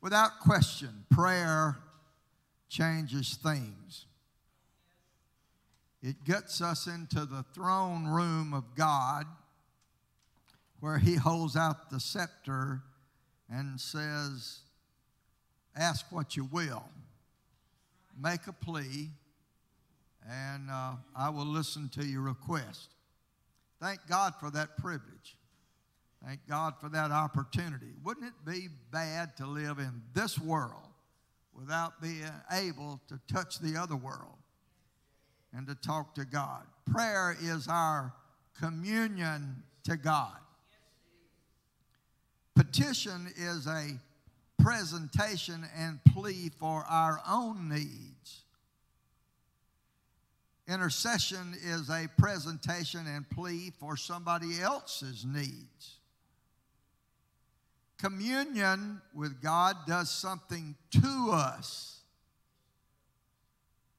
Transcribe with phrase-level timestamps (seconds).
[0.00, 1.76] Without question, prayer
[2.68, 4.06] changes things.
[6.02, 9.26] It gets us into the throne room of God
[10.80, 12.82] where He holds out the scepter
[13.50, 14.60] and says,
[15.76, 16.84] Ask what you will,
[18.20, 19.10] make a plea,
[20.28, 22.90] and uh, I will listen to your request.
[23.80, 25.37] Thank God for that privilege.
[26.24, 27.92] Thank God for that opportunity.
[28.02, 30.72] Wouldn't it be bad to live in this world
[31.54, 34.36] without being able to touch the other world
[35.54, 36.62] and to talk to God?
[36.90, 38.12] Prayer is our
[38.60, 40.36] communion to God.
[42.56, 43.90] Petition is a
[44.60, 48.42] presentation and plea for our own needs.
[50.66, 55.97] Intercession is a presentation and plea for somebody else's needs.
[57.98, 62.00] Communion with God does something to us.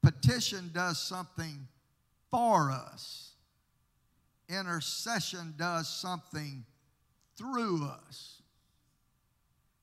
[0.02, 1.68] Petition does something
[2.30, 3.32] for us.
[4.48, 6.64] Intercession does something
[7.36, 8.40] through us.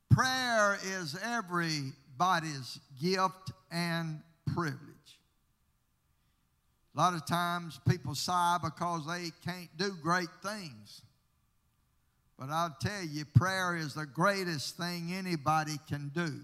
[0.10, 4.22] Prayer is everybody's gift and
[4.54, 4.82] privilege.
[6.96, 11.04] A lot of times people sigh because they can't do great things.
[12.38, 16.42] But I'll tell you, prayer is the greatest thing anybody can do.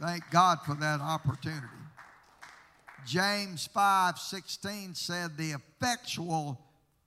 [0.00, 1.66] Thank God for that opportunity.
[3.06, 6.60] James 5 16 said, The effectual,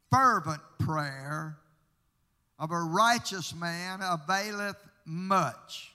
[0.09, 1.58] fervent prayer
[2.58, 5.94] of a righteous man availeth much.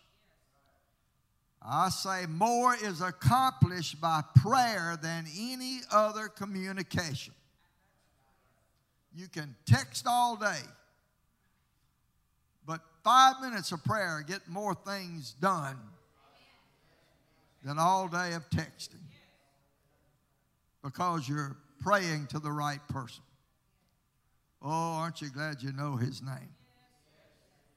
[1.62, 7.34] I say more is accomplished by prayer than any other communication.
[9.16, 10.60] You can text all day,
[12.66, 15.78] but five minutes of prayer get more things done
[17.64, 19.00] than all day of texting
[20.84, 23.22] because you're praying to the right person.
[24.60, 26.54] Oh, aren't you glad you know his name?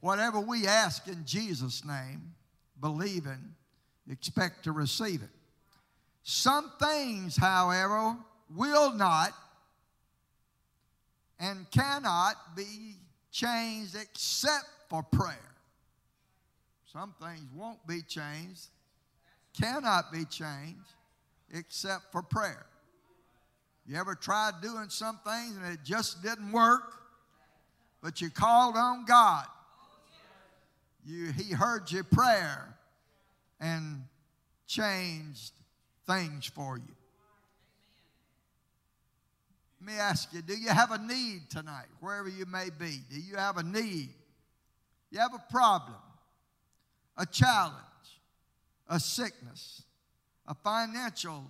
[0.02, 2.34] Whatever we ask in Jesus' name,
[2.82, 3.56] believe in,
[4.12, 5.30] expect to receive it.
[6.24, 8.18] Some things, however,
[8.54, 9.34] will not
[11.40, 12.96] and cannot be
[13.32, 15.38] changed except for prayer.
[16.92, 18.68] Some things won't be changed,
[19.60, 20.94] cannot be changed
[21.54, 22.66] except for prayer.
[23.86, 26.94] You ever tried doing some things and it just didn't work,
[28.02, 29.46] but you called on God?
[31.06, 32.76] You, he heard your prayer
[33.60, 34.04] and
[34.68, 35.54] changed
[36.06, 36.96] things for you.
[39.80, 43.00] Let me ask you do you have a need tonight, wherever you may be?
[43.10, 44.10] Do you have a need?
[45.12, 45.98] You have a problem,
[47.18, 47.76] a challenge,
[48.88, 49.84] a sickness,
[50.48, 51.46] a financial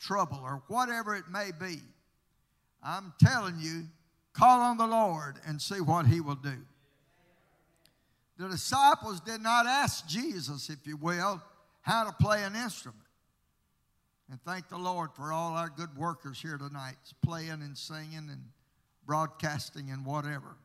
[0.00, 1.80] trouble, or whatever it may be.
[2.82, 3.84] I'm telling you,
[4.32, 6.56] call on the Lord and see what He will do.
[8.38, 11.40] The disciples did not ask Jesus, if you will,
[11.82, 13.01] how to play an instrument.
[14.32, 18.42] And thank the Lord for all our good workers here tonight, playing and singing and
[19.04, 20.56] broadcasting and whatever.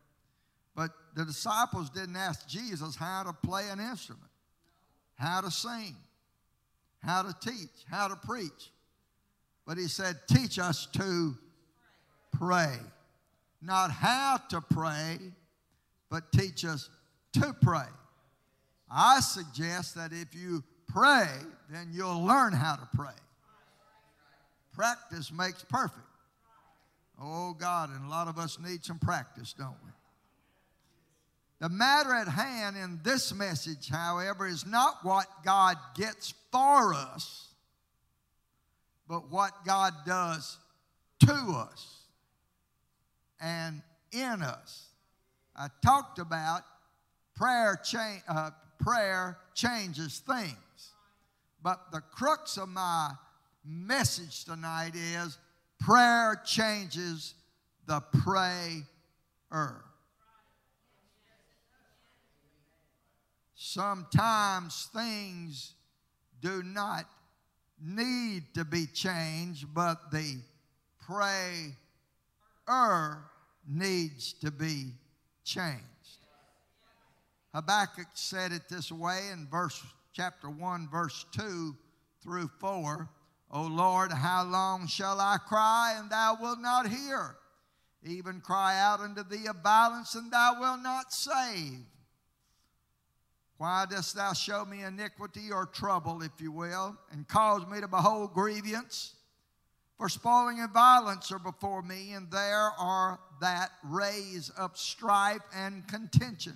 [0.73, 4.31] But the disciples didn't ask Jesus how to play an instrument,
[5.15, 5.97] how to sing,
[7.03, 8.71] how to teach, how to preach.
[9.65, 11.35] But he said, Teach us to
[12.39, 12.71] pray.
[13.61, 15.17] Not how to pray,
[16.09, 16.89] but teach us
[17.33, 17.89] to pray.
[18.89, 21.27] I suggest that if you pray,
[21.69, 23.11] then you'll learn how to pray.
[24.77, 26.05] Practice makes perfect.
[27.19, 29.91] Oh, God, and a lot of us need some practice, don't we?
[31.59, 37.47] The matter at hand in this message, however, is not what God gets for us,
[39.07, 40.59] but what God does
[41.21, 42.01] to us
[43.41, 44.89] and in us.
[45.55, 46.61] I talked about
[47.35, 50.91] prayer, cha- uh, prayer changes things,
[51.63, 53.13] but the crux of my
[53.67, 55.37] message tonight is
[55.79, 57.33] prayer changes
[57.85, 58.85] the prayer.
[63.55, 65.73] Sometimes things
[66.41, 67.05] do not
[67.83, 70.37] need to be changed, but the
[71.05, 71.75] prayer
[73.67, 74.91] needs to be
[75.43, 75.83] changed.
[77.53, 79.81] Habakkuk said it this way in verse
[80.13, 81.75] chapter 1 verse 2
[82.23, 83.09] through 4
[83.49, 87.37] O Lord, how long shall I cry and thou wilt not hear?
[88.03, 91.85] Even cry out unto thee of violence and thou wilt not save.
[93.57, 97.87] Why dost thou show me iniquity or trouble, if you will, and cause me to
[97.87, 99.15] behold grievance?
[99.97, 105.87] For spoiling and violence are before me, and there are that raise up strife and
[105.87, 106.55] contention.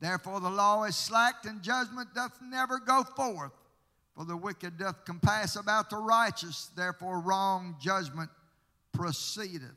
[0.00, 3.52] Therefore the law is slacked, and judgment doth never go forth.
[4.16, 8.30] For the wicked doth compass about the righteous, therefore wrong judgment
[8.92, 9.76] proceedeth.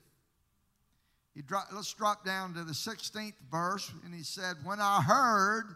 [1.73, 5.75] Let's drop down to the 16th verse, and he said, When I heard,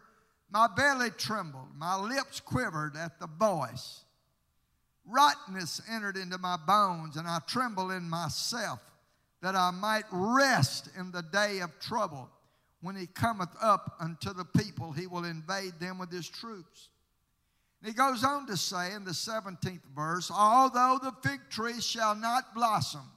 [0.51, 4.01] my belly trembled, my lips quivered at the voice.
[5.05, 8.79] Rottenness entered into my bones, and I tremble in myself,
[9.41, 12.29] that I might rest in the day of trouble.
[12.81, 16.89] When he cometh up unto the people, he will invade them with his troops.
[17.83, 22.53] He goes on to say in the 17th verse, Although the fig tree shall not
[22.53, 23.09] blossom,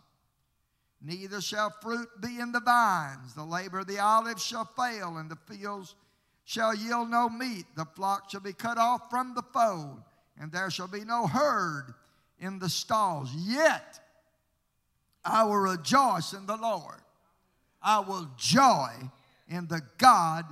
[1.00, 5.30] neither shall fruit be in the vines, the labor of the olive shall fail, and
[5.30, 5.96] the fields
[6.44, 10.00] shall yield no meat, the flock shall be cut off from the fold,
[10.40, 11.94] and there shall be no herd
[12.38, 13.32] in the stalls.
[13.34, 14.00] Yet
[15.24, 17.00] I will rejoice in the Lord.
[17.82, 18.90] I will joy
[19.48, 20.44] in the God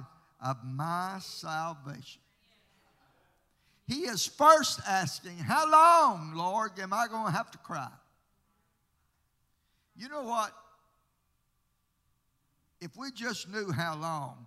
[0.44, 2.22] of my salvation.
[3.90, 7.90] He is first asking, How long, Lord, am I going to have to cry?
[9.96, 10.52] You know what?
[12.80, 14.46] If we just knew how long,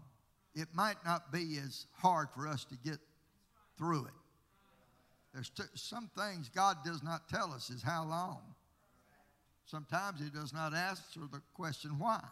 [0.55, 2.99] it might not be as hard for us to get
[3.77, 4.13] through it.
[5.33, 8.39] There's t- some things God does not tell us is how long.
[9.65, 12.23] Sometimes He does not answer the question why.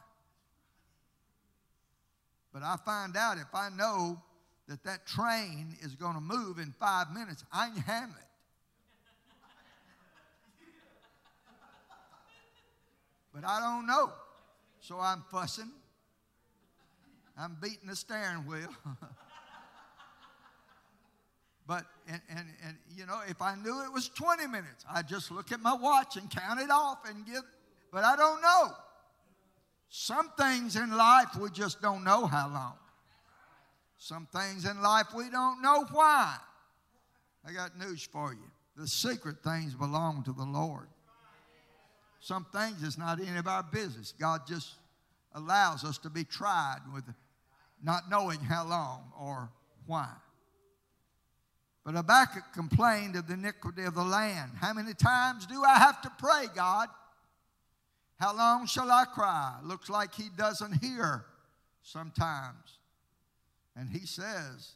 [2.53, 4.21] But I find out if I know
[4.67, 8.25] that that train is going to move in five minutes, I can handle it.
[13.33, 14.11] But I don't know.
[14.81, 15.71] So I'm fussing.
[17.37, 18.67] I'm beating the steering wheel.
[21.67, 25.31] but, and, and, and, you know, if I knew it was 20 minutes, I'd just
[25.31, 27.43] look at my watch and count it off and give,
[27.91, 28.73] but I don't know.
[29.89, 32.73] Some things in life we just don't know how long.
[34.01, 36.35] Some things in life we don't know why.
[37.47, 38.49] I got news for you.
[38.75, 40.87] The secret things belong to the Lord.
[42.19, 44.11] Some things is not any of our business.
[44.19, 44.73] God just
[45.35, 47.03] allows us to be tried with
[47.83, 49.51] not knowing how long or
[49.85, 50.09] why.
[51.85, 54.53] But Habakkuk complained of the iniquity of the land.
[54.59, 56.89] How many times do I have to pray, God?
[58.19, 59.59] How long shall I cry?
[59.63, 61.23] Looks like he doesn't hear
[61.83, 62.79] sometimes.
[63.81, 64.73] And he says,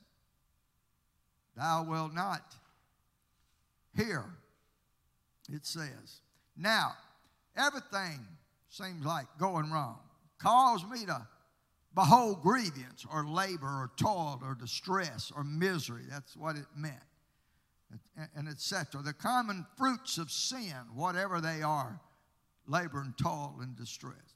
[1.56, 2.42] Thou wilt not
[3.96, 4.26] hear,
[5.54, 6.22] it says.
[6.58, 6.94] Now,
[7.56, 8.26] everything
[8.68, 10.00] seems like going wrong.
[10.40, 11.28] Cause me to
[11.94, 16.06] behold grievance or labor or toil or distress or misery.
[16.10, 16.96] That's what it meant.
[18.36, 19.04] And etc.
[19.04, 22.02] The common fruits of sin, whatever they are,
[22.68, 24.35] labor and toil and distress.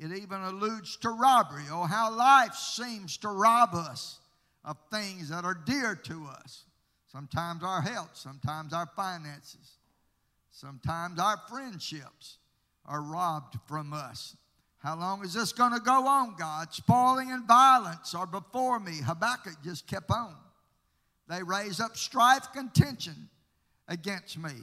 [0.00, 1.64] It even alludes to robbery.
[1.70, 4.18] Oh, how life seems to rob us
[4.64, 6.64] of things that are dear to us.
[7.12, 9.76] Sometimes our health, sometimes our finances,
[10.50, 12.38] sometimes our friendships
[12.86, 14.36] are robbed from us.
[14.78, 16.72] How long is this going to go on, God?
[16.72, 19.00] Spoiling and violence are before me.
[19.04, 20.34] Habakkuk just kept on.
[21.28, 23.28] They raise up strife, contention
[23.86, 24.54] against me.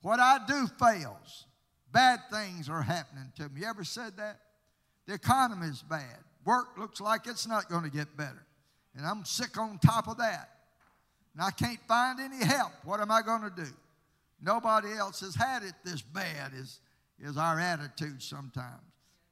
[0.00, 1.44] What I do fails.
[1.92, 3.60] Bad things are happening to me.
[3.60, 4.38] You ever said that?
[5.06, 6.18] The economy is bad.
[6.44, 8.46] Work looks like it's not going to get better.
[8.96, 10.50] And I'm sick on top of that.
[11.34, 12.72] And I can't find any help.
[12.84, 13.70] What am I going to do?
[14.40, 16.80] Nobody else has had it this bad, is,
[17.20, 18.82] is our attitude sometimes.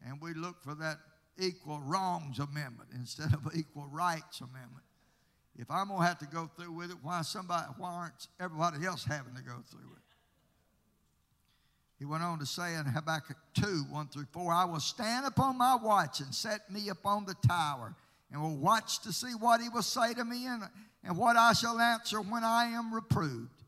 [0.07, 0.99] And we look for that
[1.39, 4.85] equal wrongs amendment instead of equal rights amendment.
[5.59, 8.87] If I'm going to have to go through with it, why, somebody, why aren't everybody
[8.87, 10.03] else having to go through it?
[12.01, 15.59] He went on to say in Habakkuk 2 1 through 4, I will stand upon
[15.59, 17.95] my watch and set me upon the tower,
[18.33, 20.63] and will watch to see what he will say to me and,
[21.05, 23.63] and what I shall answer when I am reproved.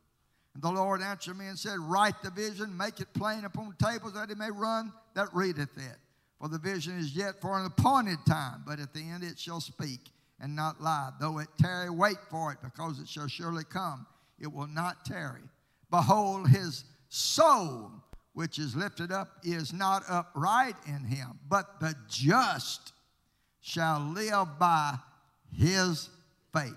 [0.55, 4.15] And the Lord answered me and said, Write the vision, make it plain upon tables
[4.15, 5.99] that it may run that readeth it.
[6.41, 9.61] For the vision is yet for an appointed time, but at the end it shall
[9.61, 10.01] speak
[10.41, 11.11] and not lie.
[11.21, 14.07] Though it tarry, wait for it, because it shall surely come.
[14.41, 15.43] It will not tarry.
[15.91, 17.93] Behold, his soul
[18.35, 22.93] which is lifted up is not upright in him, but the just
[23.61, 24.95] shall live by
[25.57, 26.09] his
[26.53, 26.77] faith.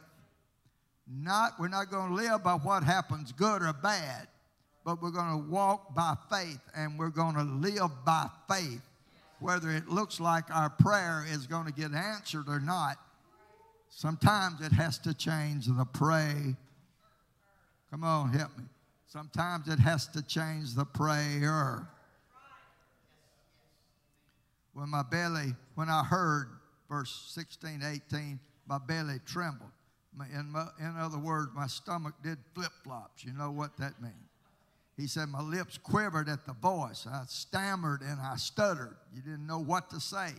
[1.07, 4.27] Not, we're not going to live by what happens good or bad,
[4.83, 8.81] but we're going to walk by faith and we're going to live by faith,
[9.39, 12.97] whether it looks like our prayer is going to get answered or not.
[13.89, 16.55] Sometimes it has to change the pray.
[17.91, 18.65] Come on, help me.
[19.15, 21.88] Sometimes it has to change the prayer.
[24.74, 26.50] When my belly, when I heard
[26.89, 27.81] verse 16,
[28.12, 29.69] 18, my belly trembled.
[30.38, 33.24] In, my, in other words, my stomach did flip flops.
[33.24, 34.15] You know what that means.
[34.98, 37.07] He said, My lips quivered at the voice.
[37.10, 38.98] I stammered and I stuttered.
[39.13, 40.31] You didn't know what to say.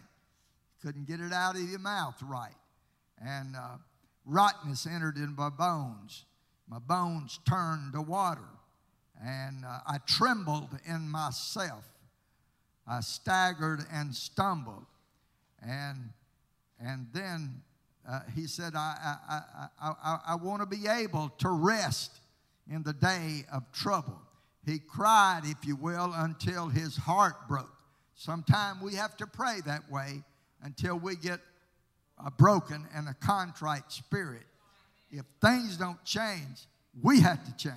[0.83, 2.53] Couldn't get it out of your mouth right.
[3.25, 3.79] And uh,
[4.27, 6.27] rottenness entered in my bones.
[6.69, 8.43] My bones turned to water.
[9.25, 11.85] And uh, I trembled in myself.
[12.87, 14.87] I staggered and stumbled.
[15.63, 16.11] And,
[16.81, 17.63] and then
[18.09, 19.41] uh, he said, I, I,
[19.81, 22.13] I, I, I want to be able to rest
[22.71, 24.21] in the day of trouble.
[24.65, 27.73] He cried, if you will, until his heart broke.
[28.15, 30.23] Sometimes we have to pray that way
[30.63, 31.41] until we get
[32.25, 34.47] a broken and a contrite spirit.
[35.11, 36.67] If things don't change,
[37.03, 37.77] we have to change.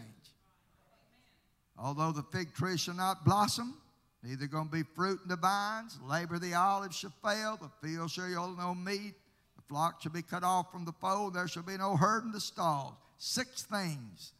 [1.81, 3.77] Although the fig tree shall not blossom,
[4.21, 8.11] neither going to be fruit in the vines, labor the olives shall fail, the field
[8.11, 9.13] shall yield no meat,
[9.55, 12.31] the flock shall be cut off from the fold, there shall be no herd in
[12.31, 12.95] the stalls.
[13.17, 14.33] Six things.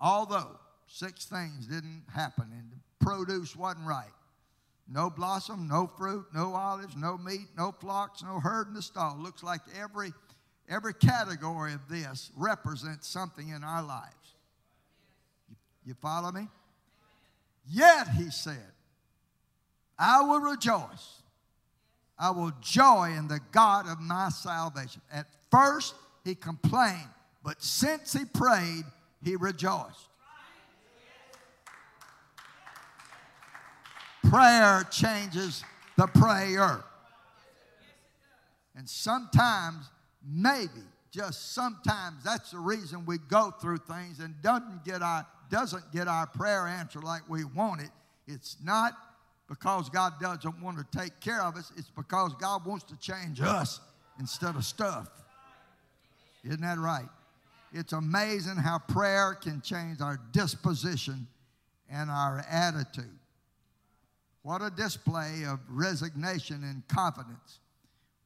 [0.00, 0.58] Although
[0.88, 4.10] six things didn't happen and the produce wasn't right.
[4.88, 9.16] No blossom, no fruit, no olives, no meat, no flocks, no herd in the stall.
[9.18, 10.12] Looks like every,
[10.68, 14.25] every category of this represents something in our lives.
[15.86, 16.48] You, follow me?
[17.70, 18.72] Yet, he said,
[19.98, 21.22] I will rejoice.
[22.18, 25.00] I will joy in the God of my salvation.
[25.12, 27.08] At first, he complained,
[27.44, 28.84] but since he prayed,
[29.22, 30.08] he rejoiced.
[34.24, 35.62] Prayer changes
[35.96, 36.82] the prayer.
[38.74, 39.88] And sometimes,
[40.26, 40.68] maybe,
[41.10, 46.08] just sometimes, that's the reason we go through things and doesn't get our, doesn't get
[46.08, 47.90] our prayer answered like we want it.
[48.26, 48.92] It's not
[49.48, 53.40] because God doesn't want to take care of us, it's because God wants to change
[53.40, 53.80] us
[54.18, 55.08] instead of stuff.
[56.44, 57.08] Isn't that right?
[57.72, 61.26] It's amazing how prayer can change our disposition
[61.90, 63.18] and our attitude.
[64.42, 67.58] What a display of resignation and confidence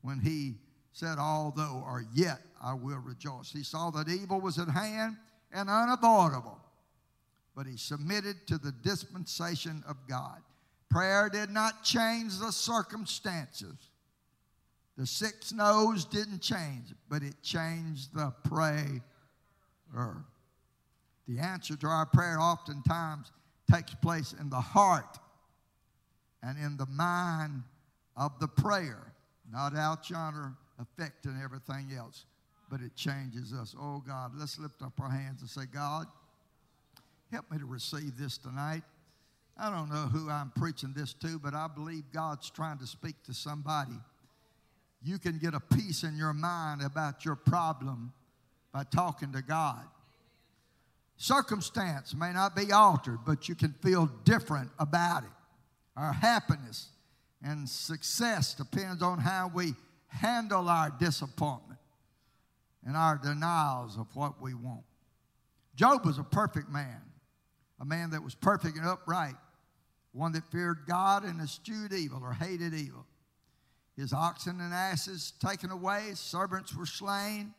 [0.03, 0.55] when he
[0.93, 3.51] said, Although or yet I will rejoice.
[3.51, 5.17] He saw that evil was at hand
[5.53, 6.59] and unavoidable,
[7.61, 10.39] but he submitted to the dispensation of God.
[10.89, 13.77] Prayer did not change the circumstances.
[14.97, 19.03] The six no's didn't change, but it changed the prayer.
[21.29, 23.31] The answer to our prayer oftentimes
[23.71, 25.19] takes place in the heart
[26.43, 27.63] and in the mind
[28.17, 29.13] of the prayer,
[29.53, 32.25] not out yonder affecting everything else,
[32.71, 33.77] but it changes us.
[33.79, 36.07] Oh God, let's lift up our hands and say, God,
[37.31, 38.83] help me to receive this tonight.
[39.57, 43.23] I don't know who I'm preaching this to, but I believe God's trying to speak
[43.25, 43.99] to somebody.
[45.03, 48.13] You can get a peace in your mind about your problem
[48.73, 49.83] by talking to God.
[51.17, 55.31] Circumstance may not be altered, but you can feel different about it.
[55.97, 56.89] Our happiness
[57.43, 59.75] and success depends on how we
[60.09, 61.79] handle our disappointment
[62.87, 64.85] and our denials of what we want.
[65.75, 67.01] Job was a perfect man,
[67.81, 69.35] a man that was perfect and upright,
[70.13, 73.07] one that feared God and eschewed evil or hated evil.
[73.97, 77.55] His oxen and asses taken away, servants were slain.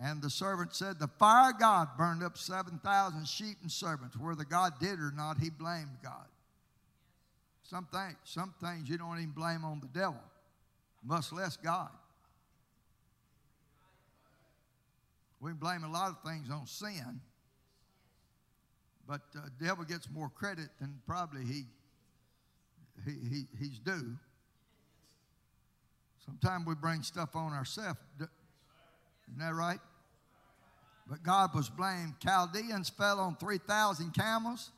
[0.00, 4.16] And the servant said, The fire of God burned up 7,000 sheep and servants.
[4.16, 6.26] Whether God did or not, he blamed God.
[7.64, 10.22] Some things, some things you don't even blame on the devil,
[11.04, 11.90] much less God.
[15.40, 17.20] We blame a lot of things on sin,
[19.08, 21.64] but the uh, devil gets more credit than probably he,
[23.06, 24.14] he, he he's due.
[26.24, 27.98] Sometimes we bring stuff on ourselves.
[28.20, 29.80] Isn't that right?
[31.08, 32.20] But God was blamed.
[32.22, 34.72] Chaldeans fell on 3,000 camels,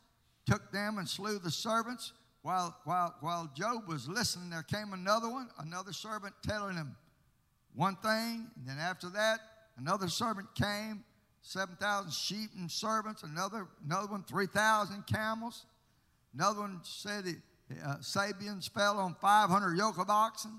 [0.46, 2.12] took them and slew the servants.
[2.42, 6.94] While, while, while Job was listening, there came another one, another servant telling him
[7.74, 8.46] one thing.
[8.56, 9.40] And then after that,
[9.76, 11.04] another servant came,
[11.42, 13.22] 7,000 sheep and servants.
[13.22, 15.64] Another, another one, 3,000 camels.
[16.34, 17.36] Another one said it,
[17.84, 20.52] uh, Sabeans fell on 500 yoke of oxen.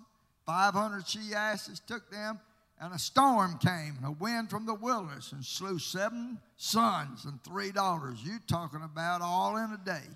[0.45, 2.39] 500 she asses took them.
[2.79, 7.41] And a storm came, and a wind from the wilderness, and slew seven sons and
[7.43, 8.23] three daughters.
[8.23, 10.07] You talking about all in a day.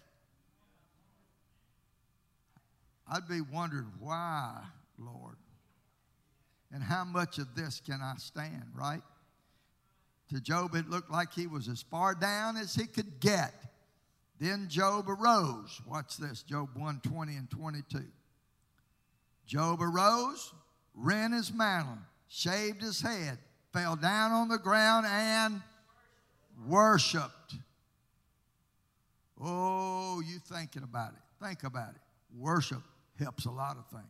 [3.07, 4.63] I'd be wondering why,
[4.97, 5.35] Lord.
[6.73, 9.03] And how much of this can I stand, right?
[10.29, 13.53] To Job, it looked like he was as far down as he could get.
[14.39, 15.79] Then Job arose.
[15.87, 18.03] Watch this Job 120 and 22.
[19.45, 20.53] Job arose,
[20.95, 23.37] rent his mantle, shaved his head,
[23.71, 25.61] fell down on the ground, and
[26.67, 27.55] worshiped.
[29.39, 31.45] Oh, you thinking about it.
[31.45, 32.01] Think about it.
[32.37, 32.81] Worship
[33.19, 34.05] helps a lot of things.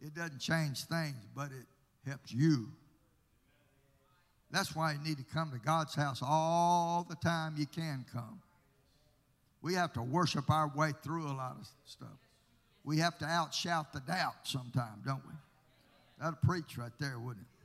[0.00, 1.66] It doesn't change things, but it
[2.08, 2.68] helps you.
[4.50, 8.40] That's why you need to come to God's house all the time you can come.
[9.60, 12.08] We have to worship our way through a lot of stuff.
[12.84, 15.34] We have to outshout the doubt sometime, don't we?
[16.18, 17.58] That'll preach right there, wouldn't it?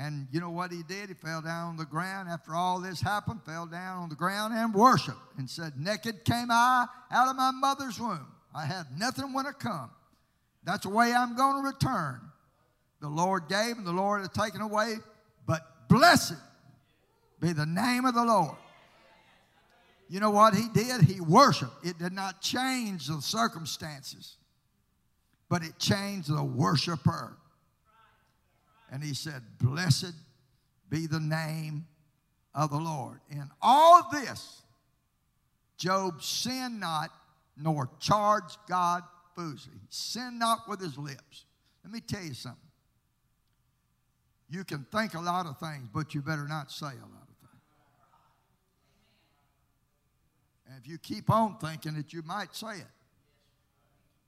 [0.00, 1.08] And you know what he did?
[1.08, 4.54] He fell down on the ground after all this happened, fell down on the ground
[4.54, 8.26] and worshiped and said, Naked came I out of my mother's womb.
[8.54, 9.90] I had nothing when I come.
[10.62, 12.20] That's the way I'm going to return.
[13.00, 14.96] The Lord gave and the Lord has taken away,
[15.88, 16.36] blessed
[17.40, 18.56] be the name of the Lord.
[20.08, 21.02] You know what he did?
[21.02, 21.84] He worshiped.
[21.84, 24.36] It did not change the circumstances,
[25.48, 27.36] but it changed the worshiper.
[28.90, 30.14] And he said, Blessed
[30.88, 31.86] be the name
[32.54, 33.20] of the Lord.
[33.30, 34.62] In all this,
[35.76, 37.10] Job sinned not
[37.56, 39.02] nor charged God
[39.34, 39.72] foolishly.
[39.90, 41.44] Sinned not with his lips.
[41.84, 42.67] Let me tell you something.
[44.50, 46.94] You can think a lot of things, but you better not say a lot.
[46.94, 47.62] Of things.
[50.68, 52.86] And if you keep on thinking it, you might say it.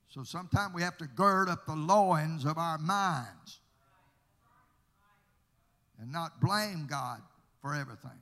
[0.09, 3.61] So sometimes we have to gird up the loins of our minds
[6.01, 7.21] and not blame God
[7.63, 8.19] for everything.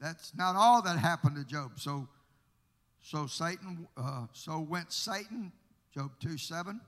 [0.00, 1.72] That's not all that happened to Job.
[1.76, 2.08] So,
[3.00, 5.52] so Satan, uh, so went Satan,
[5.94, 6.80] Job 2 7.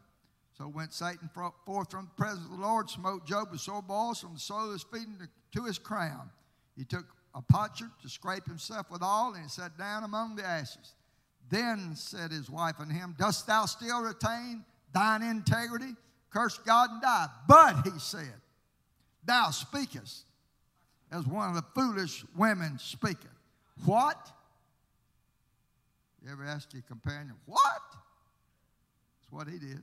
[0.60, 1.30] So went Satan
[1.64, 4.66] forth from the presence of the Lord, smote Job with sore balls from the sole
[4.66, 5.08] of his feet
[5.52, 6.28] to his crown.
[6.76, 10.96] He took a potsherd to scrape himself withal, and he sat down among the ashes.
[11.48, 15.96] Then said his wife unto him, Dost thou still retain thine integrity?
[16.28, 17.28] Curse God and die.
[17.48, 18.34] But he said,
[19.24, 20.24] Thou speakest
[21.10, 23.30] as one of the foolish women speaketh.
[23.86, 24.30] What?
[26.22, 27.62] You ever ask your companion, What?
[27.92, 29.82] That's what he did.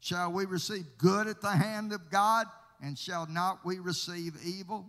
[0.00, 2.46] Shall we receive good at the hand of God,
[2.82, 4.86] and shall not we receive evil?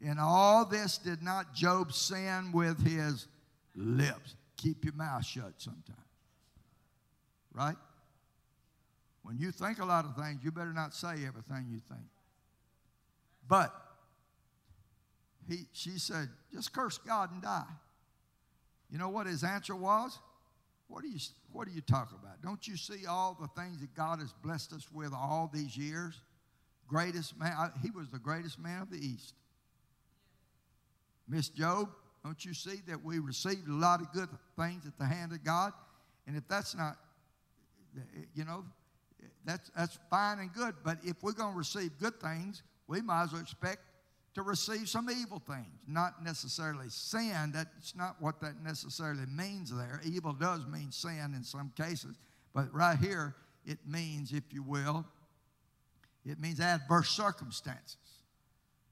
[0.00, 3.28] In all this did not Job sin with his
[3.76, 4.34] lips.
[4.56, 5.98] Keep your mouth shut sometimes.
[7.52, 7.76] Right?
[9.22, 12.08] When you think a lot of things, you better not say everything you think.
[13.46, 13.72] But
[15.48, 17.64] he, she said, just curse God and die.
[18.90, 20.18] You know what his answer was?
[20.92, 21.18] What do you,
[21.50, 22.42] what do you talk about?
[22.42, 26.20] Don't you see all the things that God has blessed us with all these years?
[26.86, 29.32] Greatest man, he was the greatest man of the East.
[31.26, 31.88] Miss Job,
[32.22, 34.28] don't you see that we received a lot of good
[34.58, 35.72] things at the hand of God?
[36.26, 36.98] And if that's not,
[38.34, 38.62] you know,
[39.46, 40.74] that's, that's fine and good.
[40.84, 43.80] But if we're going to receive good things, we might as well expect
[44.34, 45.66] to receive some evil things.
[45.86, 47.52] Not necessarily sin.
[47.52, 50.00] That's not what that necessarily means there.
[50.04, 52.16] Evil does mean sin in some cases.
[52.54, 55.04] But right here, it means, if you will,
[56.24, 57.96] it means adverse circumstances.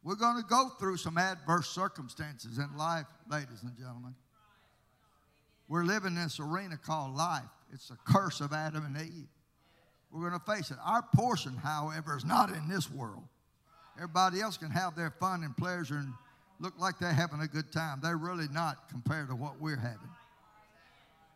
[0.03, 4.15] We're going to go through some adverse circumstances in life, ladies and gentlemen.
[5.69, 7.43] We're living in this arena called life.
[7.73, 9.29] It's the curse of Adam and Eve.
[10.11, 10.79] We're going to face it.
[10.85, 13.23] Our portion, however, is not in this world.
[14.01, 16.15] Everybody else can have their fun and pleasure and
[16.59, 18.01] look like they're having a good time.
[18.03, 20.09] They're really not compared to what we're having.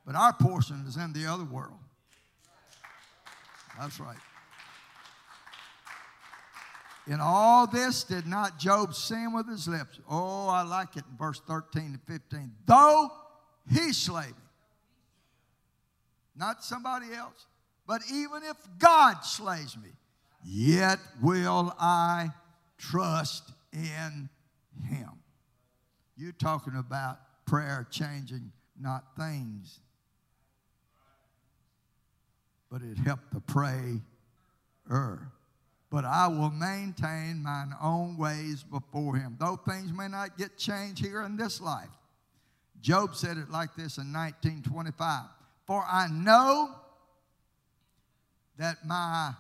[0.07, 1.77] But our portion is in the other world.
[3.79, 4.17] That's right.
[7.07, 10.01] In all this did not Job sin with his lips.
[10.09, 12.51] Oh, I like it in verse 13 to 15.
[12.65, 13.11] Though
[13.71, 14.33] he slay me.
[16.35, 17.45] Not somebody else.
[17.87, 19.91] But even if God slays me,
[20.43, 22.31] yet will I
[22.79, 24.29] trust in
[24.89, 25.11] him.
[26.17, 29.81] You're talking about prayer changing not things,
[32.71, 34.01] but it helped the prayer
[35.95, 39.37] but I will maintain mine own ways before him.
[39.39, 41.89] Though things may not get changed here in this life.
[42.81, 45.23] Job said it like this in 1925
[45.67, 46.75] For I know
[48.59, 49.35] that my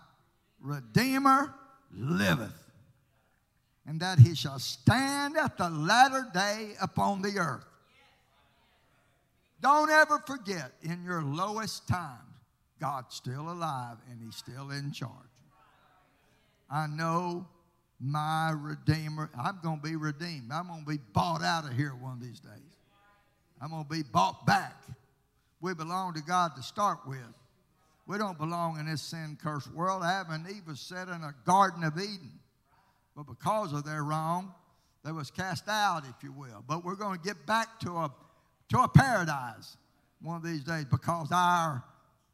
[0.60, 1.52] Redeemer
[1.92, 2.63] liveth,
[3.86, 7.66] and that he shall stand at the latter day upon the earth.
[9.60, 12.20] Don't ever forget in your lowest times,
[12.80, 15.10] God's still alive and He's still in charge.
[16.70, 17.46] I know
[17.98, 19.30] my Redeemer.
[19.38, 20.50] I'm going to be redeemed.
[20.52, 22.76] I'm going to be bought out of here one of these days.
[23.58, 24.82] I'm going to be bought back.
[25.62, 27.18] We belong to God to start with.
[28.06, 30.02] We don't belong in this sin cursed world.
[30.04, 32.38] Adam and Eve was set in a Garden of Eden.
[33.16, 34.52] But because of their wrong,
[35.04, 36.64] they was cast out, if you will.
[36.66, 38.14] But we're going to get back to a,
[38.70, 39.76] to a paradise
[40.20, 41.84] one of these days because our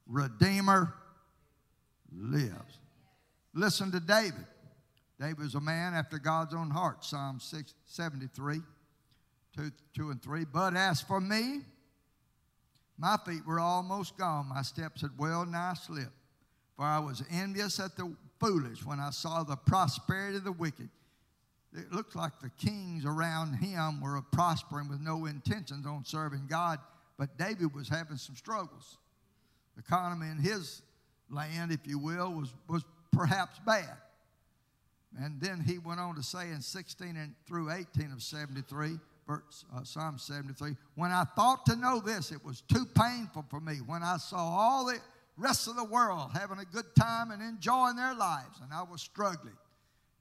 [0.06, 0.94] Redeemer
[2.12, 2.78] lives.
[3.54, 4.46] Listen to David.
[5.20, 7.04] David was a man after God's own heart.
[7.04, 8.60] Psalm 6, 73,
[9.56, 10.44] 2, 2 and 3.
[10.50, 11.60] But as for me,
[12.96, 14.48] my feet were almost gone.
[14.48, 16.08] My steps had well nigh slipped.
[16.76, 20.88] For I was envious at the foolish when I saw the prosperity of the wicked.
[21.72, 26.81] It looked like the kings around him were prospering with no intentions on serving God,
[27.16, 28.98] but David was having some struggles.
[29.76, 30.83] The economy in his
[31.31, 33.96] land, if you will, was, was perhaps bad.
[35.18, 39.64] And then he went on to say in 16 and through 18 of 73, verse,
[39.74, 43.79] uh, Psalm 73, when I thought to know this, it was too painful for me.
[43.87, 44.98] When I saw all the
[45.36, 49.00] rest of the world having a good time and enjoying their lives, and I was
[49.00, 49.56] struggling.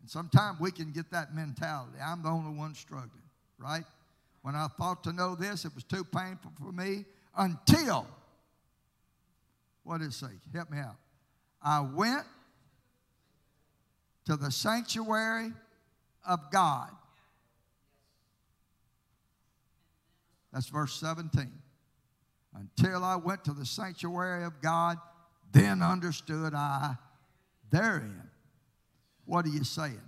[0.02, 1.98] And sometimes we can get that mentality.
[2.04, 3.24] I'm the only one struggling,
[3.58, 3.84] right?
[4.42, 7.06] When I thought to know this, it was too painful for me
[7.38, 8.08] until,
[9.84, 10.28] what did it say?
[10.54, 10.96] Help me out.
[11.62, 12.24] I went
[14.26, 15.52] to the sanctuary
[16.28, 16.90] of God.
[20.54, 21.52] That's verse 17.
[22.54, 24.98] Until I went to the sanctuary of God,
[25.52, 26.96] then understood I
[27.72, 28.24] therein.
[29.26, 30.02] What are you saying?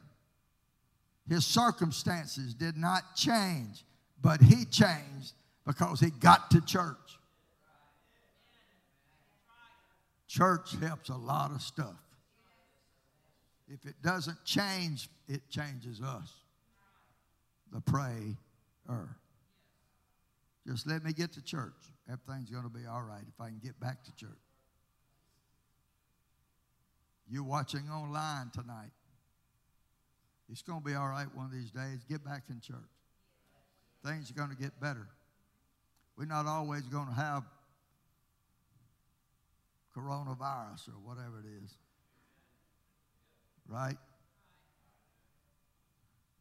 [1.29, 3.85] His circumstances did not change,
[4.21, 5.33] but he changed
[5.65, 6.97] because he got to church.
[10.27, 11.95] Church helps a lot of stuff.
[13.67, 16.33] If it doesn't change, it changes us,
[17.71, 18.35] the prayer.
[20.67, 21.90] Just let me get to church.
[22.11, 24.29] Everything's going to be all right if I can get back to church.
[27.29, 28.91] You're watching online tonight.
[30.51, 32.03] It's going to be all right one of these days.
[32.09, 32.75] Get back in church.
[34.03, 35.07] Things are going to get better.
[36.17, 37.43] We're not always going to have
[39.95, 41.73] coronavirus or whatever it is.
[43.69, 43.97] Right?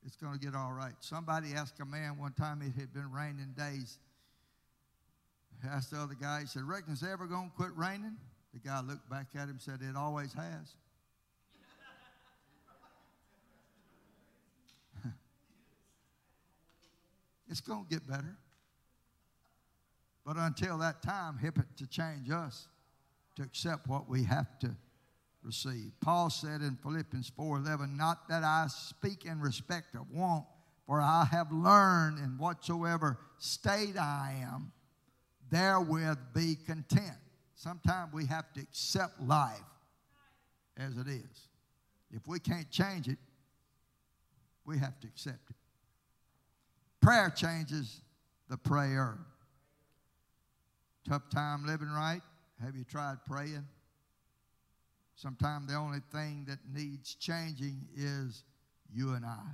[0.05, 0.95] It's going to get all right.
[0.99, 3.99] Somebody asked a man one time, it had been raining days.
[5.69, 8.17] Asked the other guy, he said, Reckon it's ever going to quit raining?
[8.53, 10.75] The guy looked back at him and said, It always has.
[17.49, 18.37] it's going to get better.
[20.25, 22.69] But until that time, help it to change us
[23.37, 24.77] to accept what we have to
[25.43, 25.93] receive.
[26.01, 30.47] Paul said in Philippians 4:11, "Not that I speak in respect of want,
[30.87, 34.73] for I have learned in whatsoever state I am,
[35.51, 37.19] therewith be content."
[37.55, 39.61] Sometimes we have to accept life
[40.77, 41.49] as it is.
[42.11, 43.19] If we can't change it,
[44.65, 45.57] we have to accept it.
[47.01, 48.03] Prayer changes
[48.49, 49.19] the prayer.
[51.05, 52.23] Tough time living right?
[52.61, 53.67] Have you tried praying?
[55.15, 58.45] Sometimes the only thing that needs changing is
[58.91, 59.45] you and I.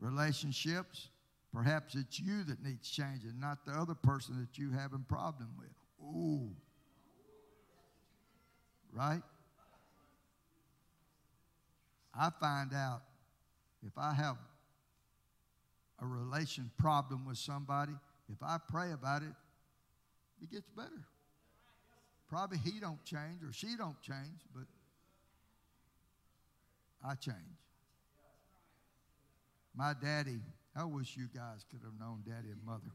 [0.00, 1.08] Relationships,
[1.54, 5.48] perhaps it's you that needs changing, not the other person that you having a problem
[5.56, 5.68] with.
[6.02, 6.50] Ooh.
[8.92, 9.22] Right?
[12.12, 13.02] I find out
[13.86, 14.36] if I have
[16.00, 17.92] a relation problem with somebody,
[18.32, 19.32] if I pray about it,
[20.42, 20.90] it gets better.
[22.28, 24.64] Probably he don't change or she don't change, but
[27.06, 27.36] I change.
[29.76, 30.40] My daddy,
[30.76, 32.92] I wish you guys could have known daddy and mother.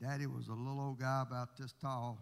[0.00, 2.18] Daddy was a little old guy about this tall,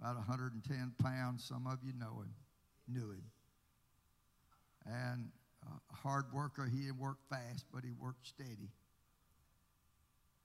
[0.00, 1.44] about 110 pounds.
[1.44, 2.34] Some of you know him,
[2.88, 3.22] knew him.
[4.84, 5.28] And
[5.64, 6.66] a hard worker.
[6.66, 8.70] He didn't work fast, but he worked steady.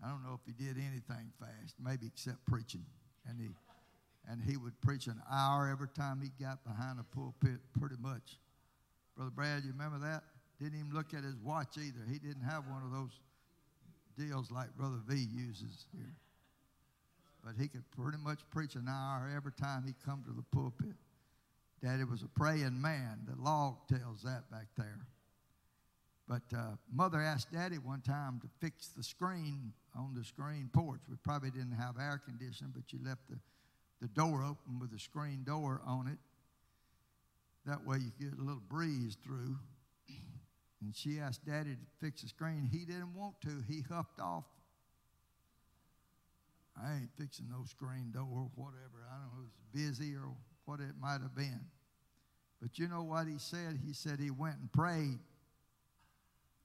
[0.04, 2.86] I don't know if he did anything fast, maybe except preaching.
[3.28, 3.50] And he
[4.30, 8.38] and he would preach an hour every time he got behind a pulpit, pretty much.
[9.16, 10.24] Brother Brad, you remember that?
[10.62, 12.06] Didn't even look at his watch either.
[12.08, 13.20] He didn't have one of those
[14.18, 16.16] deals like Brother V uses here.
[17.44, 20.96] But he could pretty much preach an hour every time he come to the pulpit.
[21.82, 23.20] Daddy was a praying man.
[23.26, 25.06] The log tells that back there.
[26.28, 31.00] But uh, mother asked daddy one time to fix the screen on the screen porch.
[31.10, 33.38] We probably didn't have air conditioning, but you left the
[34.02, 36.18] the door open with a screen door on it.
[37.66, 39.58] That way you get a little breeze through.
[40.82, 42.70] And she asked Daddy to fix the screen.
[42.72, 43.64] He didn't want to.
[43.68, 44.46] He huffed off.
[46.82, 49.06] I ain't fixing no screen door or whatever.
[49.12, 50.32] I don't know if it was busy or
[50.66, 51.60] what it might have been.
[52.62, 53.78] But you know what he said?
[53.86, 55.20] He said he went and prayed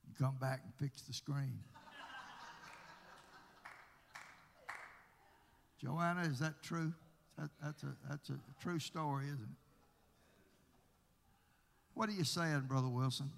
[0.07, 1.59] and come back and fix the screen.
[5.81, 6.95] Joanna, is that true?
[7.39, 9.49] That, that's, a, that's a true story, isn't it?
[11.95, 13.31] What are you saying, Brother Wilson?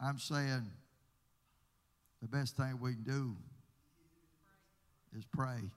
[0.00, 0.70] I'm saying
[2.20, 3.36] the best thing we can do
[5.16, 5.70] is pray,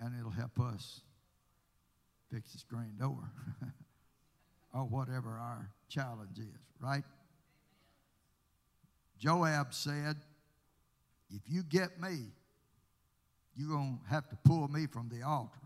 [0.00, 1.02] and it'll help us
[2.32, 3.30] fix the screen door
[4.74, 7.04] or whatever our challenge is, right?
[9.18, 10.16] Joab said,
[11.30, 12.32] If you get me,
[13.54, 15.58] you're going to have to pull me from the altar.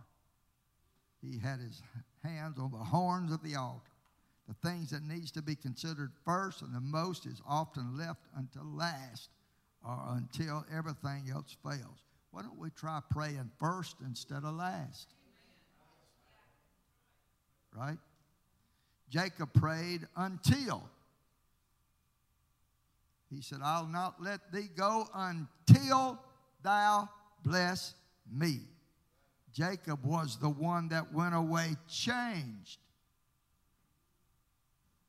[1.22, 1.80] He had his
[2.22, 3.93] hands on the horns of the altar.
[4.48, 8.64] The things that needs to be considered first and the most is often left until
[8.64, 9.30] last
[9.84, 12.04] or until everything else fails.
[12.30, 15.14] Why don't we try praying first instead of last?
[17.74, 17.98] Right?
[19.08, 20.88] Jacob prayed until
[23.34, 26.18] he said, I'll not let thee go until
[26.62, 27.08] thou
[27.42, 27.94] bless
[28.32, 28.60] me.
[29.52, 32.78] Jacob was the one that went away changed.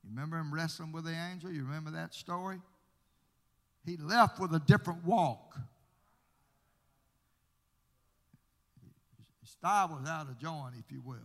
[0.05, 1.51] You remember him wrestling with the angel?
[1.51, 2.61] You remember that story?
[3.83, 5.57] He left with a different walk.
[9.41, 11.17] His thigh was out of joint, if you will.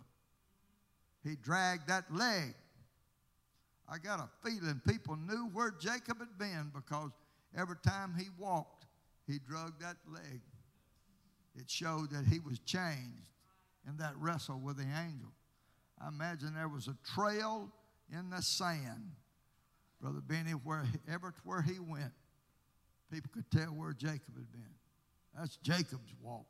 [1.22, 2.54] He dragged that leg.
[3.88, 7.10] I got a feeling people knew where Jacob had been because
[7.56, 8.86] every time he walked,
[9.26, 10.40] he drug that leg
[11.60, 13.28] it showed that he was changed
[13.86, 15.32] in that wrestle with the angel.
[16.00, 17.70] I imagine there was a trail
[18.12, 19.12] in the sand,
[20.00, 22.12] Brother Benny, wherever where he went,
[23.12, 24.74] people could tell where Jacob had been.
[25.36, 26.46] That's Jacob's walk.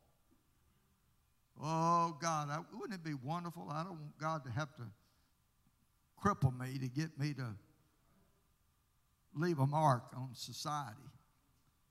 [1.63, 3.69] Oh, God, I, wouldn't it be wonderful?
[3.71, 4.83] I don't want God to have to
[6.23, 7.55] cripple me to get me to
[9.35, 10.97] leave a mark on society.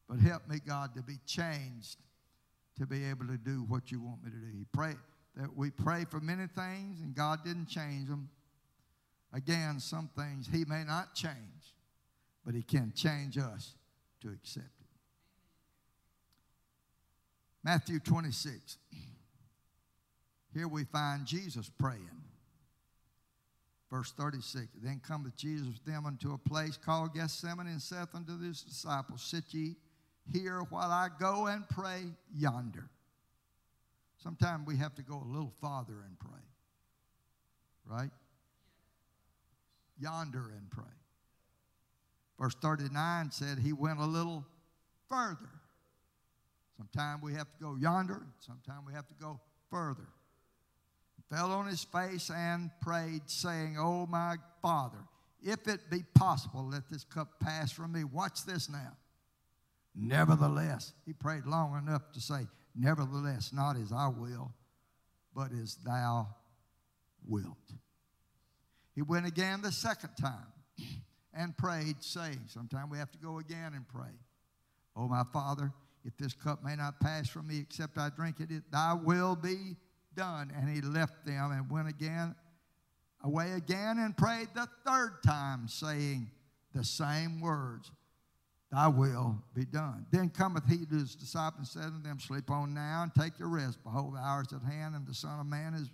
[0.08, 1.97] But help me, God, to be changed
[2.79, 4.47] to be able to do what you want me to do.
[4.58, 4.95] He pray,
[5.36, 8.29] that we pray for many things and God didn't change them.
[9.34, 11.76] Again, some things He may not change,
[12.46, 13.76] but He can change us
[14.22, 14.88] to accept it.
[17.63, 18.78] Matthew 26.
[20.54, 22.10] Here we find Jesus praying.
[23.89, 28.39] Verse 36 Then cometh Jesus with them unto a place called Gethsemane and saith unto
[28.39, 29.76] his disciples, Sit ye
[30.32, 32.04] here while I go and pray
[32.36, 32.89] yonder.
[34.18, 36.44] Sometimes we have to go a little farther and pray,
[37.86, 38.12] right?
[40.00, 40.86] Yonder and pray.
[42.40, 44.46] Verse 39 said he went a little
[45.10, 45.50] further.
[46.78, 50.08] Sometimes we have to go yonder, sometimes we have to go further.
[51.18, 55.00] He fell on his face and prayed, saying, Oh, my Father,
[55.42, 58.06] if it be possible, let this cup pass from me.
[58.06, 58.96] Watch this now.
[59.94, 64.54] Nevertheless, he prayed long enough to say, Nevertheless, not as I will,
[65.36, 66.30] but as thou
[67.28, 67.58] wilt.
[69.00, 70.52] He went again the second time
[71.34, 74.12] and prayed, saying, Sometimes we have to go again and pray.
[74.94, 75.72] Oh, my Father,
[76.04, 79.38] if this cup may not pass from me except I drink it, it thy will
[79.38, 79.78] be
[80.18, 80.52] done.
[80.54, 82.36] And he left them and went again
[83.24, 86.30] away again and prayed the third time, saying
[86.76, 87.90] the same words
[88.70, 90.08] thy will be done.
[90.12, 93.40] Then cometh he to his disciples and said unto them, Sleep on now and take
[93.40, 93.82] your rest.
[93.82, 95.90] Behold, the hour is at hand, and the Son of Man is,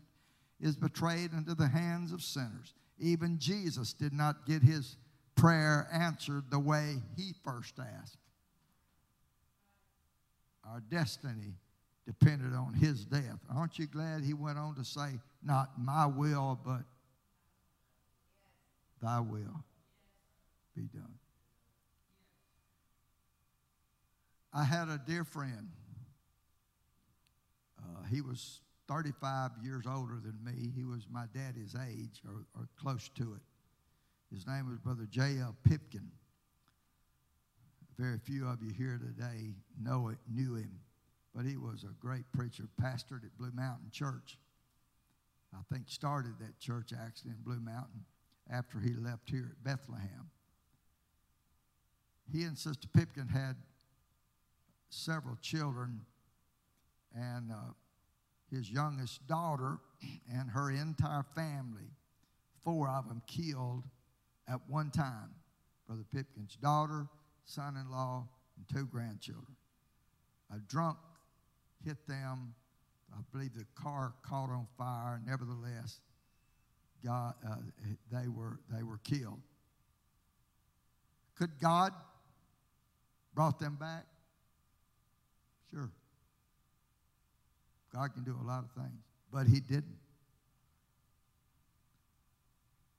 [0.60, 2.74] is betrayed into the hands of sinners.
[3.00, 4.98] Even Jesus did not get his
[5.36, 8.18] prayer answered the way he first asked.
[10.68, 11.54] Our destiny
[12.06, 13.40] depended on his death.
[13.54, 16.84] Aren't you glad he went on to say, Not my will, but
[19.02, 19.64] thy will
[20.76, 21.20] be done?
[24.54, 25.70] I had a dear friend.
[27.78, 30.72] Uh, he was 35 years older than me.
[30.76, 33.42] He was my daddy's age or, or close to it.
[34.34, 35.56] His name was Brother J.L.
[35.64, 36.10] Pipkin.
[37.98, 40.80] Very few of you here today know it, knew him,
[41.34, 44.38] but he was a great preacher, pastored at Blue Mountain Church.
[45.54, 48.04] I think started that church actually in Blue Mountain
[48.52, 50.30] after he left here at Bethlehem.
[52.32, 53.56] He and Sister Pipkin had
[54.90, 56.02] several children,
[57.16, 57.74] and uh,
[58.52, 59.80] his youngest daughter
[60.32, 61.90] and her entire family,
[62.64, 63.84] four of them killed
[64.48, 65.32] at one time.
[65.88, 67.08] Brother Pipkin's daughter,
[67.46, 68.28] son in law,
[68.58, 69.56] and two grandchildren.
[70.54, 70.98] A drunk
[71.84, 72.54] hit them.
[73.14, 75.22] I believe the car caught on fire.
[75.26, 76.00] Nevertheless,
[77.04, 77.56] God, uh,
[78.12, 79.40] they, were, they were killed.
[81.38, 81.92] Could God
[83.34, 84.06] brought them back?
[85.72, 85.92] Sure.
[87.96, 89.98] God can do a lot of things, but He didn't.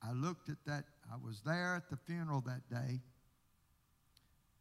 [0.03, 0.85] I looked at that.
[1.13, 3.01] I was there at the funeral that day,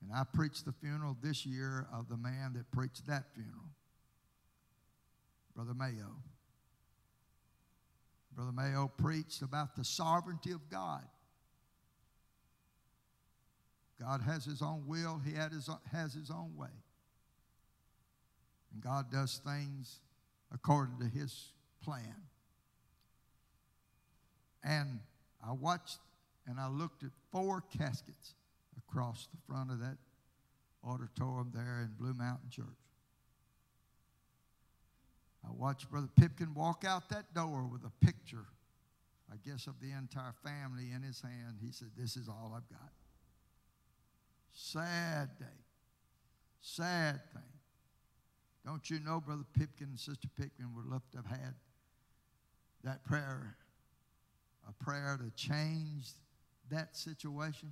[0.02, 3.70] and I preached the funeral this year of the man that preached that funeral,
[5.56, 6.18] Brother Mayo.
[8.36, 11.06] Brother Mayo preached about the sovereignty of God.
[14.02, 16.68] God has his own will, he his, has his own way.
[18.74, 20.02] And God does things
[20.56, 21.52] according to his
[21.84, 22.16] plan.
[24.64, 25.00] And
[25.46, 26.00] I watched
[26.48, 28.34] and I looked at four caskets
[28.78, 29.98] across the front of that
[30.84, 32.66] auditorium there in Blue Mountain Church.
[35.44, 38.46] I watched Brother Pipkin walk out that door with a picture,
[39.32, 41.58] I guess, of the entire family in his hand.
[41.62, 42.92] He said, This is all I've got.
[44.54, 45.46] Sad day.
[46.62, 47.55] Sad thing.
[48.66, 51.54] Don't you know, Brother Pipkin and Sister Pipkin would love to have had
[52.84, 53.56] that prayer,
[54.68, 56.08] a prayer to change
[56.72, 57.72] that situation?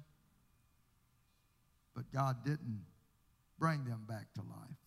[1.95, 2.83] But God didn't
[3.57, 4.77] bring them back to life.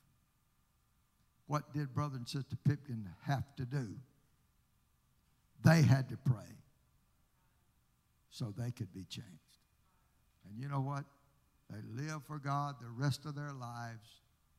[1.48, 3.88] What did Brother and Sister Pipkin have to do?
[5.64, 6.54] They had to pray
[8.30, 9.30] so they could be changed.
[10.48, 11.04] And you know what?
[11.70, 14.08] They lived for God the rest of their lives,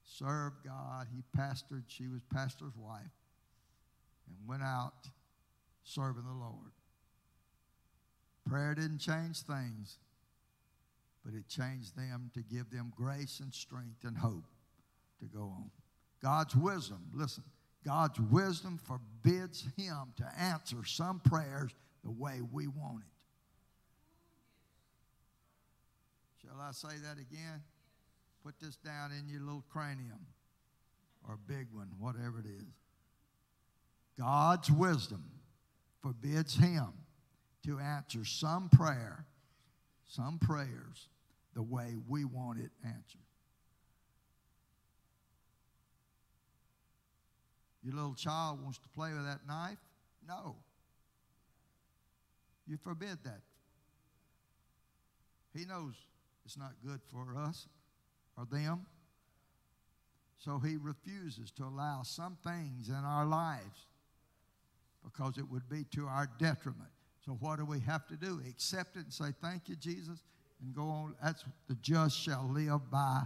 [0.07, 1.07] served God.
[1.13, 3.01] He pastored, she was pastor's wife,
[4.27, 5.07] and went out
[5.83, 6.71] serving the Lord.
[8.49, 9.99] Prayer didn't change things,
[11.25, 14.45] but it changed them to give them grace and strength and hope
[15.19, 15.69] to go on.
[16.21, 17.43] God's wisdom, listen,
[17.85, 21.71] God's wisdom forbids him to answer some prayers
[22.03, 23.11] the way we want it.
[26.47, 27.61] Shall I say that again?
[28.43, 30.25] Put this down in your little cranium
[31.27, 32.73] or big one, whatever it is.
[34.17, 35.23] God's wisdom
[36.01, 36.87] forbids him
[37.65, 39.25] to answer some prayer,
[40.07, 41.09] some prayers,
[41.53, 43.21] the way we want it answered.
[47.83, 49.77] Your little child wants to play with that knife?
[50.27, 50.55] No.
[52.67, 53.41] You forbid that.
[55.53, 55.93] He knows
[56.45, 57.67] it's not good for us
[58.37, 58.85] or them.
[60.37, 63.87] So he refuses to allow some things in our lives
[65.03, 66.89] because it would be to our detriment.
[67.25, 68.39] So what do we have to do?
[68.47, 70.21] Accept it and say, Thank you, Jesus,
[70.61, 71.15] and go on.
[71.21, 73.23] That's the just shall live by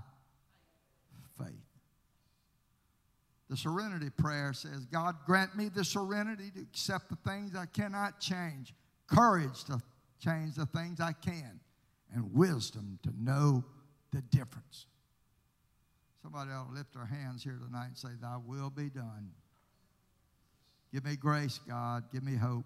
[1.38, 1.54] faith.
[3.50, 8.20] The serenity prayer says, God, grant me the serenity to accept the things I cannot
[8.22, 8.74] change,
[9.08, 9.82] courage to
[10.24, 11.60] change the things I can,
[12.14, 13.66] and wisdom to know
[14.12, 14.86] the difference.
[16.22, 19.32] Somebody ought to lift their hands here tonight and say, Thy will be done.
[20.94, 22.04] Give me grace, God.
[22.12, 22.66] Give me hope.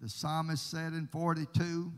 [0.00, 1.90] The psalmist said in 42,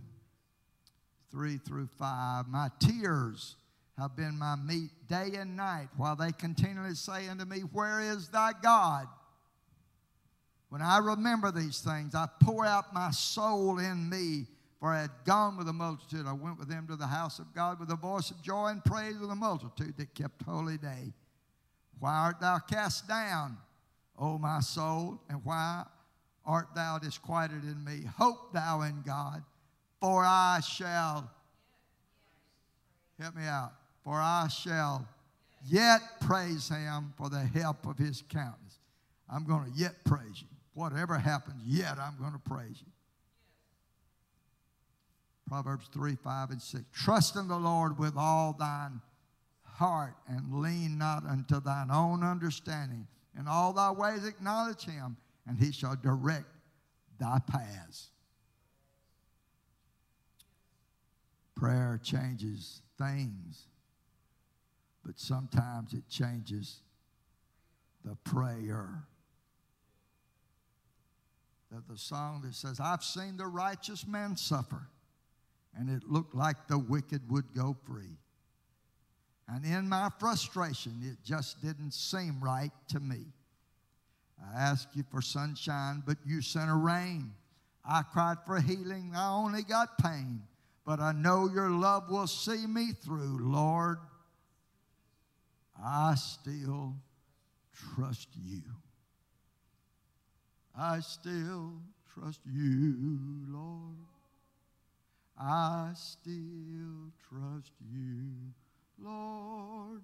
[1.33, 3.57] 3 through 5, My tears
[3.99, 8.29] have been my meat day and night, while they continually say unto me, Where is
[8.29, 9.09] thy God?
[10.69, 14.47] When I remember these things, I pour out my soul in me
[14.81, 16.27] for I had gone with a multitude.
[16.27, 18.85] I went with them to the house of God with a voice of joy and
[18.85, 21.13] praise with a multitude that kept holy day.
[21.99, 23.59] Why art thou cast down,
[24.17, 25.21] O my soul?
[25.29, 25.85] And why
[26.47, 28.03] art thou disquieted in me?
[28.17, 29.43] Hope thou in God,
[30.01, 31.29] for I shall.
[33.21, 33.73] Help me out.
[34.05, 35.09] For I shall
[35.67, 38.79] yet praise him for the help of his countenance.
[39.29, 40.47] I'm going to yet praise you.
[40.75, 42.93] Whatever happens, yet I'm going to praise you.
[45.49, 46.85] Proverbs 3, 5, and 6.
[46.93, 49.01] Trust in the Lord with all thine
[49.65, 53.07] heart and lean not unto thine own understanding.
[53.39, 56.47] In all thy ways acknowledge him, and he shall direct
[57.19, 58.09] thy paths.
[61.57, 63.67] Prayer changes things,
[65.05, 66.83] but sometimes it changes
[68.05, 69.05] the prayer.
[71.71, 74.89] There's the song that says, I've seen the righteous man suffer
[75.79, 78.19] and it looked like the wicked would go free.
[79.49, 83.25] And in my frustration, it just didn't seem right to me.
[84.43, 87.33] I asked you for sunshine, but you sent a rain.
[87.85, 90.43] I cried for healing, I only got pain.
[90.85, 93.99] But I know your love will see me through, Lord.
[95.83, 96.95] I still
[97.95, 98.63] trust you.
[100.77, 101.75] I still
[102.15, 103.19] trust you,
[103.49, 103.97] Lord.
[105.41, 108.33] I still trust you,
[108.99, 110.03] Lord,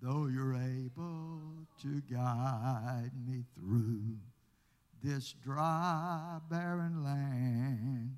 [0.00, 4.16] though you're able to guide me through
[5.02, 8.16] this dry, barren land.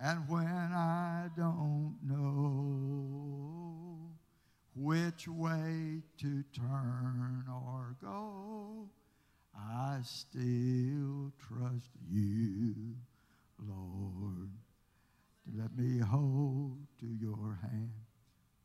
[0.00, 4.10] And when I don't know
[4.74, 8.88] which way to turn or go,
[9.54, 12.96] I still trust you,
[13.58, 14.48] Lord.
[15.52, 17.92] Let me hold to your hand.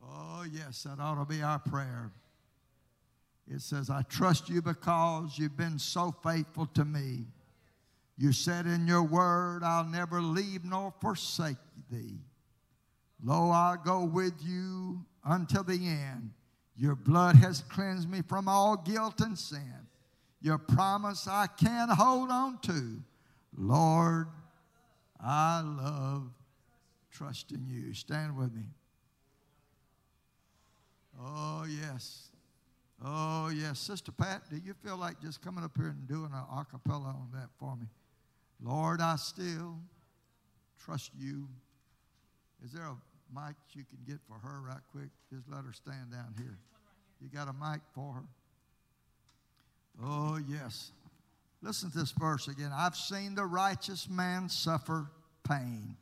[0.02, 2.10] Oh, yes, that ought to be our prayer.
[3.46, 7.26] It says, I trust you because you've been so faithful to me.
[8.16, 11.56] You said in your word, I'll never leave nor forsake
[11.90, 12.18] thee.
[13.22, 16.30] Lo, I'll go with you until the end.
[16.76, 19.86] Your blood has cleansed me from all guilt and sin.
[20.40, 23.02] Your promise I can hold on to.
[23.56, 24.28] Lord,
[25.22, 26.30] I love
[27.20, 27.92] trusting you.
[27.92, 28.62] Stand with me.
[31.20, 32.28] Oh, yes.
[33.04, 33.78] Oh, yes.
[33.78, 37.28] Sister Pat, do you feel like just coming up here and doing an acapella on
[37.34, 37.86] that for me?
[38.62, 39.76] Lord, I still
[40.82, 41.46] trust you.
[42.64, 42.96] Is there a
[43.34, 45.10] mic you can get for her right quick?
[45.30, 46.58] Just let her stand down here.
[47.20, 48.24] You got a mic for her?
[50.02, 50.92] Oh, yes.
[51.60, 52.70] Listen to this verse again.
[52.74, 55.10] I've seen the righteous man suffer
[55.46, 55.96] pain,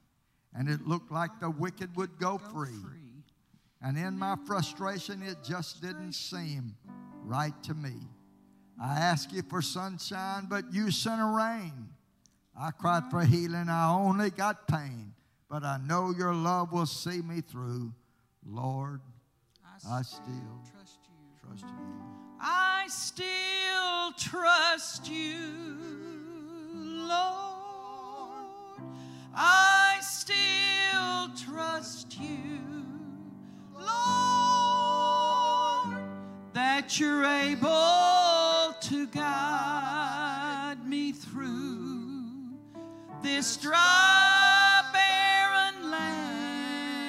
[0.55, 2.70] and it looked like the wicked would go, free.
[3.82, 4.46] And in my mm-hmm.
[4.46, 6.74] frustration, it just didn't seem
[7.24, 7.94] right to me.
[8.80, 11.88] I asked you for sunshine, but you sent a rain.
[12.59, 13.32] I cried for mm-hmm.
[13.32, 15.14] healing, I only got pain.
[15.49, 17.92] But I know your love will see me through.
[18.44, 19.01] Lord,
[19.88, 21.49] I still trust you.
[21.49, 22.18] Trust you.
[22.40, 25.78] I still trust you,
[26.74, 27.47] Lord.
[29.41, 32.59] I still trust you,
[33.72, 33.86] Lord,
[36.55, 42.49] that you're able to guide me through
[43.22, 47.01] this dry, barren land.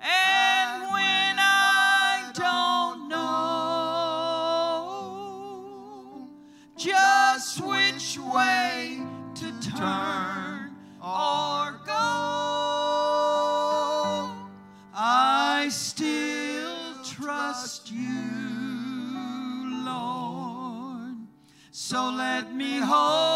[0.00, 3.20] And when I don't know
[6.78, 9.02] just which way
[9.34, 10.09] to turn
[22.40, 23.29] let me hold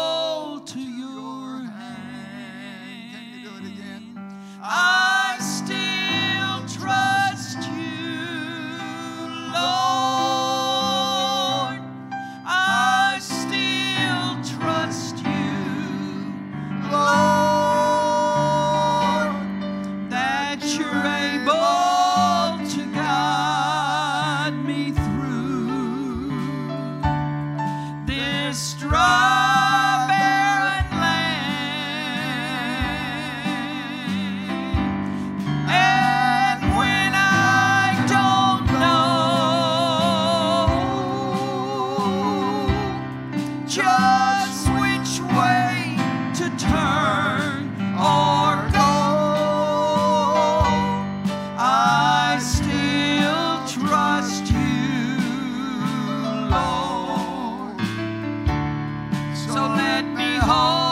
[60.47, 60.84] let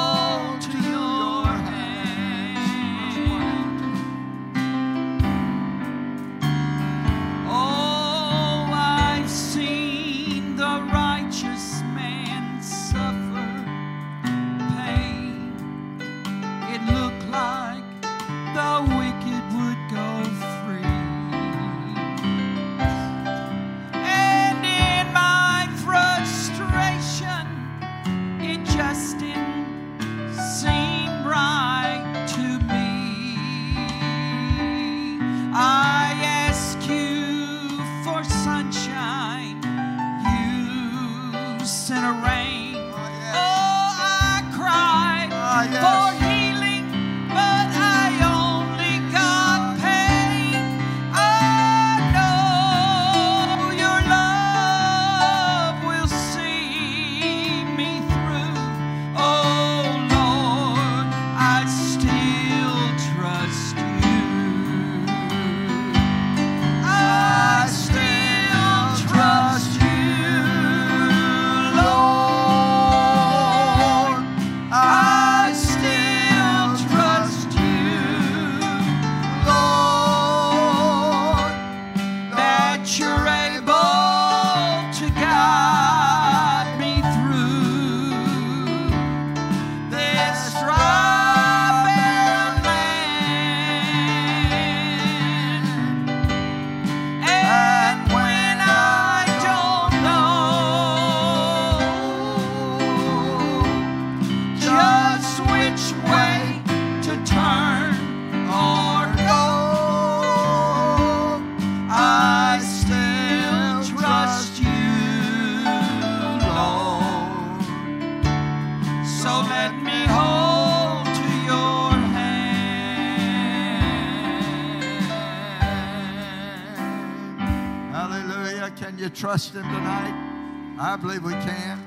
[129.33, 130.77] trust him tonight?
[130.79, 131.81] I believe we can.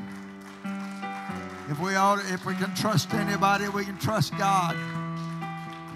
[1.71, 4.77] If we ought, if we can trust anybody, we can trust God.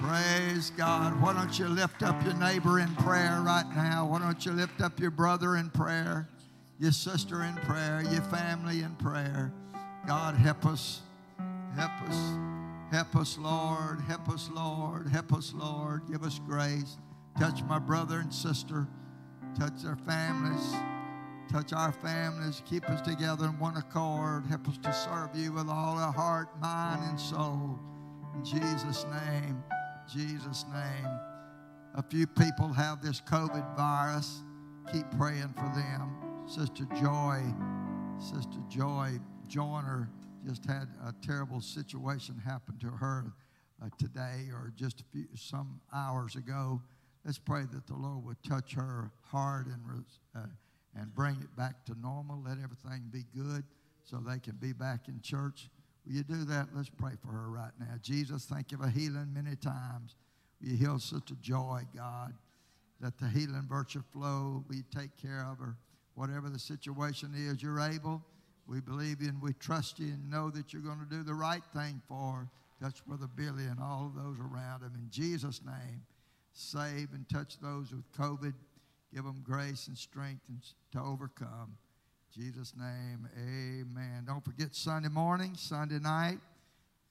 [0.00, 1.20] Praise God.
[1.20, 4.06] Why don't you lift up your neighbor in prayer right now?
[4.06, 6.28] Why don't you lift up your brother in prayer,
[6.78, 9.52] your sister in prayer, your family in prayer?
[10.06, 11.00] God, help us.
[11.74, 12.30] Help us.
[12.92, 14.00] Help us, Lord.
[14.02, 15.08] Help us, Lord.
[15.08, 16.02] Help us, Lord.
[16.08, 16.96] Give us grace.
[17.40, 18.86] Touch my brother and sister.
[19.58, 20.76] Touch their families.
[21.50, 22.62] Touch our families.
[22.64, 24.46] Keep us together in one accord.
[24.46, 27.76] Help us to serve you with all our heart, mind, and soul.
[28.36, 29.60] In Jesus' name.
[30.08, 31.18] Jesus' name.
[31.96, 34.44] A few people have this COVID virus.
[34.92, 36.14] Keep praying for them.
[36.46, 37.42] Sister Joy,
[38.20, 40.08] Sister Joy Joyner
[40.46, 43.32] just had a terrible situation happen to her
[43.82, 46.80] uh, today or just a few some hours ago.
[47.24, 50.04] Let's pray that the Lord would touch her heart and
[50.36, 50.46] uh,
[50.98, 52.42] and bring it back to normal.
[52.44, 53.64] Let everything be good
[54.04, 55.68] so they can be back in church.
[56.06, 56.68] Will you do that?
[56.74, 57.94] Let's pray for her right now.
[58.02, 60.14] Jesus, thank you for healing many times.
[60.60, 62.34] Will you heal Sister Joy, God?
[63.00, 64.64] Let the healing virtue flow.
[64.68, 65.76] We take care of her?
[66.14, 68.22] Whatever the situation is, you're able.
[68.66, 71.34] We believe you and we trust you and know that you're going to do the
[71.34, 72.48] right thing for her.
[72.82, 74.92] Touch Brother Billy and all of those around him.
[74.94, 76.02] In Jesus' name,
[76.52, 78.54] save and touch those with COVID.
[79.14, 80.42] Give them grace and strength
[80.92, 81.76] to overcome.
[82.36, 84.24] In Jesus' name, amen.
[84.26, 86.38] Don't forget Sunday morning, Sunday night.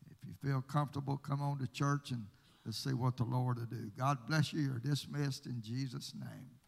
[0.09, 2.25] If you feel comfortable, come on to church and
[2.65, 3.91] let's see what the Lord will do.
[3.97, 4.61] God bless you.
[4.61, 6.58] You're dismissed in Jesus' name.